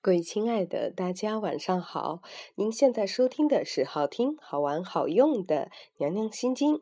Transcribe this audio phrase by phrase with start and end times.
[0.00, 2.22] 各位亲爱的，大家晚上好！
[2.54, 5.56] 您现在收听的是好听、好玩、好用的
[5.96, 6.76] 《娘娘心经》。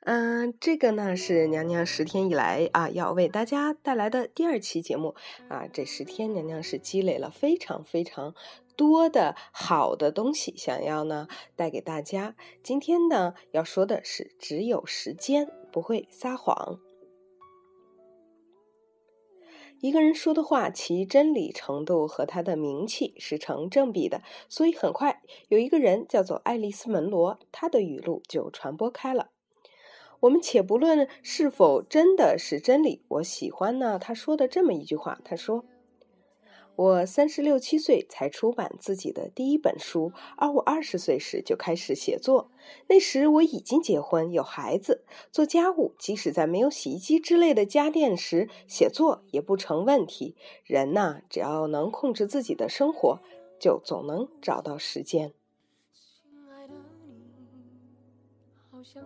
[0.00, 5.14] 嗯，这个呢是娘娘十天以来啊要为大家带来的第二期节目
[5.48, 5.68] 啊。
[5.72, 8.34] 这十天，娘娘是积累了非常非常
[8.74, 12.34] 多的好的东西，想要呢带给大家。
[12.64, 16.80] 今天呢要说的是，只有时间不会撒谎。
[19.80, 29.30] 一个人说的话，其真理程度和他的名气是成正比的，所以很快有一个人叫做爱丽丝·门罗，他的语录就传播开了。
[30.20, 35.64] 我们且不论是否真的是真理，我喜欢呢他说的这么一句话，他说。
[36.78, 42.52] 我三十六七岁才出版自己的第一本书，而我二十岁时就开始写作。
[42.86, 50.36] 那时我已经结婚有孩子，做家务，即使在没有洗衣机之类的家电时，写作也不成问题。
[50.62, 53.18] 人呐，只要能控制自己的生活，
[53.58, 55.32] 就总能找到时间。
[55.92, 56.74] 亲爱的
[57.08, 57.24] 你，
[58.70, 59.02] 好想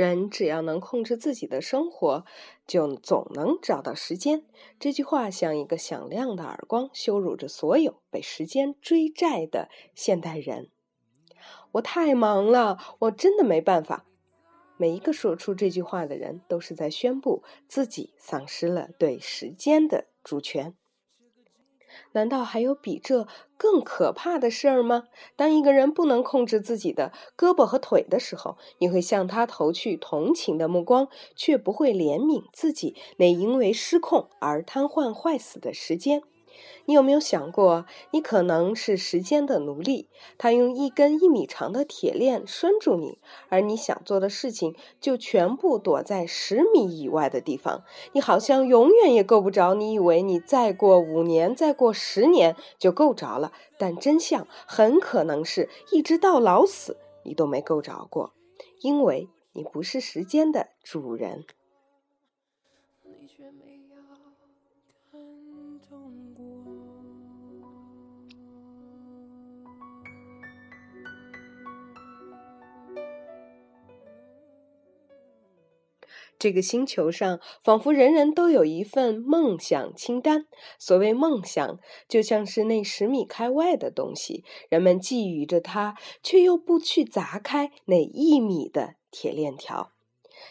[0.00, 2.24] 人只要能控制自己的生活，
[2.66, 4.46] 就总能找到时间。
[4.78, 10.70] 这句话像一个响亮的耳光，羞辱着所有被时间追债的现代人。
[11.72, 14.06] 我太忙了，我真的没办法。
[14.78, 20.74] 每一个说出这句话的人，都是在宣布自己丧失了对时间的主权。
[22.12, 25.04] 难道还有比这更可怕的事儿吗？
[25.36, 36.22] 当一个人不能控制自己的胳膊和腿的时候，你会向他投去同情的目光，却不会怜悯自己那因为失控而瘫痪坏死的时间。
[36.86, 40.08] 你有没有想过，你可能是时间的奴隶？
[40.38, 47.84] 他用一根一米长的铁链拴住你，而你想做的事情就全部躲在十米以外的地方。
[48.12, 49.74] 你好像永远也够不着。
[49.74, 58.32] 你以为你再过五年、再过十年就够着了，但真相很可能是一直到老死你都没够着过，
[58.80, 61.44] 因为你不是时间的主人。
[76.40, 80.46] 这个星球上，仿佛人人都有一份梦想清单。
[80.78, 81.78] 所谓梦想，
[82.08, 89.92] 就像是那十米开外的东西，人们觊觎着它，却又不去砸开那一米的铁链条。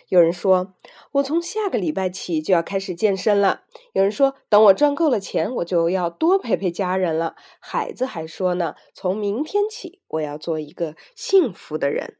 [0.10, 0.76] 有人说
[1.14, 3.64] ：“我从下个礼拜起就要开始健身了。”
[3.94, 12.18] 有人说：“等我赚够了钱，我就要多陪陪家人了。”孩子还说呢：“从明天起，我要做一个幸福的人。”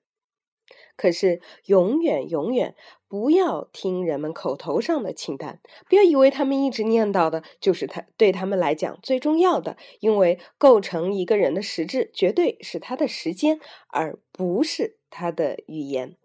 [1.00, 2.76] 可是，永远永远
[3.08, 16.18] 不要听人们口头上的清单，不要以为他们一直念叨的就是他对他们来讲最重要的，因为构成一个人的实质，绝对是他的时间，而不是他的语言。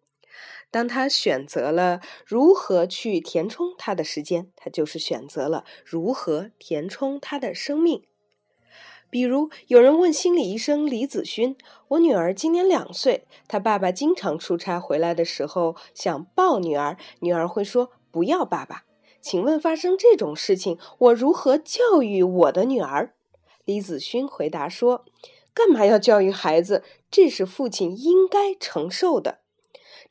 [0.72, 8.02] 当他选择了如何去填充他的时间，他就是选择了如何填充他的生命。
[9.14, 18.82] 比如，有人问心理医生李子勋：“我女儿今年两岁，她爸爸经常出差回来的时候想抱女儿，女儿会说不要爸爸。
[19.20, 23.14] 请问发生这种事情，我如何教育我的女儿？”
[23.64, 25.04] 李子勋回答说
[25.54, 26.82] ：“干嘛要教育孩子？
[27.08, 29.38] 这是父亲应该承受的。”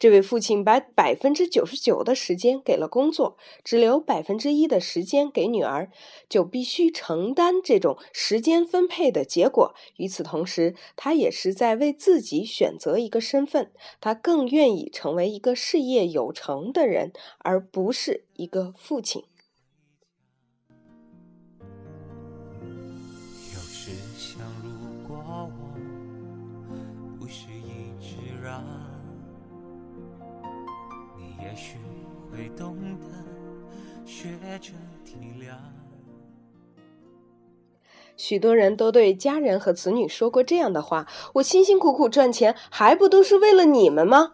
[0.03, 5.89] 这位父亲把百分之九十九的时间给了工作，只留百分之一的时间给女儿，
[6.27, 9.73] 就必须承担这种时间分配的结果。
[9.95, 13.71] 与此同时，他也是在为自己选择一个身份，
[14.01, 19.23] 他更愿意成为一个事业有成的人，而不是一个父亲。
[31.53, 31.77] 也许
[32.31, 33.05] 会懂得
[34.07, 34.29] 学
[34.59, 34.73] 着
[35.05, 35.53] 体谅。
[38.17, 44.33] 许多人都对家人和子女说过这样的话：“我辛辛苦苦赚钱，还不都是为了你们吗？”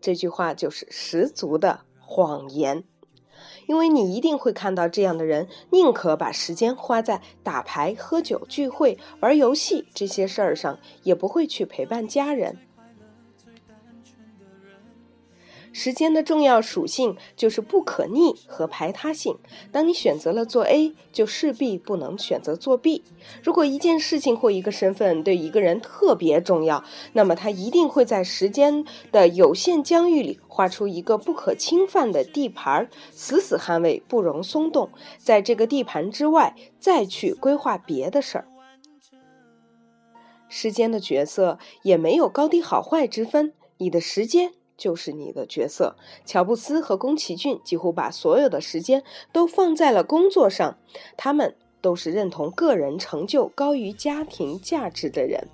[0.00, 2.84] 这句话就是十足的谎言，
[3.66, 12.58] 因为你一定会看到这样的人，宁可把时间花在打牌、喝酒、聚会、玩游戏这些事儿上，也不会去陪伴家人。
[15.72, 19.38] 时间的重要属性就是不可逆和排他性。
[19.70, 23.02] 当你选择了做 A，就势必不能选择做 B。
[23.42, 26.84] 如果一件事情或一个身份对一个人特别重要，
[27.14, 34.90] 那么他一定会在时间的有限疆域里画出一个不可侵犯的地盘，死死捍卫，不容松动。
[35.18, 38.46] 在这个地盘之外，再去规划别的事儿。
[40.48, 44.52] 时间的角色也没有高低好坏之分，你的时间。
[44.82, 45.94] 就是你的角色。
[46.26, 50.76] 乔布斯和宫崎骏几乎把所有的时间都放在了工作上，
[51.16, 55.46] 他们都是认同个人成就高于家庭价值的人。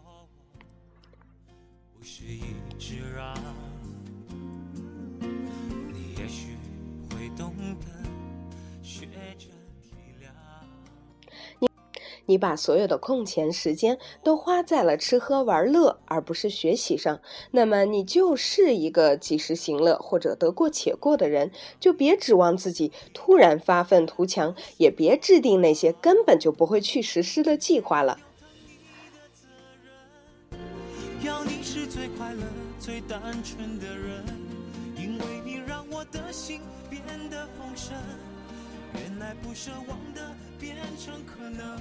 [12.29, 17.21] 你把所有的空闲时间都花在了吃喝玩乐，而不是学习上，
[17.51, 21.51] 那么你就是一个及时行乐或者得过且过的人。
[21.81, 28.21] 就别指望自己突然发愤图强，也别制定那些根本就不会去实施的计划了。
[31.47, 32.43] 你是最快乐、
[32.79, 34.25] 最单纯的人，
[34.97, 36.61] 因为你让我的心
[36.91, 37.95] 变得丰盛。
[38.95, 41.79] 原来不奢望的变成可能。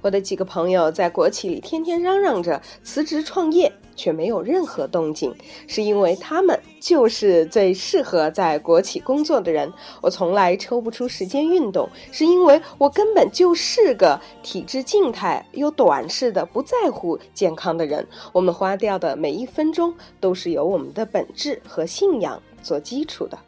[0.00, 5.34] 我的几个朋友在国企里天天嚷嚷着辞职创业，却没有任何动静，
[5.66, 9.72] 是因为他们就是最适合在国企工作的人。
[10.02, 18.06] 我从来抽不出时间运动，是因为我根本就是个体质静态又短视的不在乎健康的人。
[18.30, 23.38] 我们花掉的每一分钟，都是由我们的本质和信仰做基础的。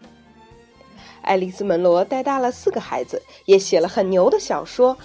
[1.26, 4.96] 爱丽丝·门罗带大了四个孩子，也写了很牛的小说。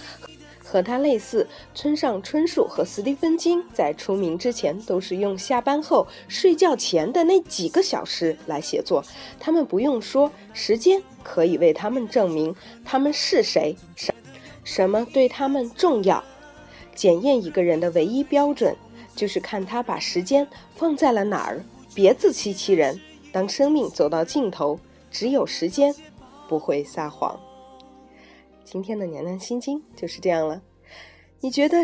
[0.64, 9.04] 和他类似，村上春树和斯蒂芬金在出名之前都是用下班后睡觉前的那几个小时来写作。
[9.38, 14.14] 他们不用说，时间可以为他们证明他们是谁，什
[14.64, 16.24] 什么对他们重要。
[16.94, 18.74] 检验一个人的唯一标准，
[19.14, 21.62] 就是看他把时间放在了哪儿。
[21.94, 22.98] 别自欺欺人，
[23.30, 24.80] 当生命走到尽头，
[25.10, 25.94] 只有时间
[26.52, 27.40] 不会撒谎。
[28.62, 30.60] 今天的娘娘心经就是这样了，
[31.40, 31.78] 你觉得？